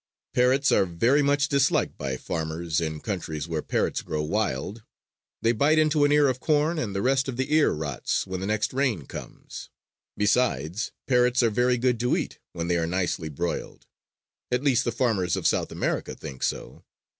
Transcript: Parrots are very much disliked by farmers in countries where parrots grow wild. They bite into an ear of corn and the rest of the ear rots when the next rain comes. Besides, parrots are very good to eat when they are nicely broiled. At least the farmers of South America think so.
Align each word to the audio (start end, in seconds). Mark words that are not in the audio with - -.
Parrots 0.33 0.71
are 0.71 0.87
very 0.87 1.21
much 1.21 1.47
disliked 1.47 1.95
by 1.95 2.17
farmers 2.17 2.81
in 2.81 3.01
countries 3.01 3.47
where 3.47 3.61
parrots 3.61 4.01
grow 4.01 4.23
wild. 4.23 4.81
They 5.43 5.51
bite 5.51 5.77
into 5.77 6.03
an 6.05 6.11
ear 6.11 6.27
of 6.27 6.39
corn 6.39 6.79
and 6.79 6.95
the 6.95 7.03
rest 7.03 7.27
of 7.27 7.37
the 7.37 7.53
ear 7.53 7.69
rots 7.69 8.25
when 8.25 8.39
the 8.39 8.47
next 8.47 8.73
rain 8.73 9.05
comes. 9.05 9.69
Besides, 10.17 10.91
parrots 11.05 11.43
are 11.43 11.51
very 11.51 11.77
good 11.77 11.99
to 11.99 12.17
eat 12.17 12.39
when 12.51 12.67
they 12.67 12.77
are 12.77 12.87
nicely 12.87 13.29
broiled. 13.29 13.85
At 14.51 14.63
least 14.63 14.85
the 14.85 14.91
farmers 14.91 15.35
of 15.35 15.45
South 15.45 15.71
America 15.71 16.15
think 16.15 16.41
so. 16.41 16.83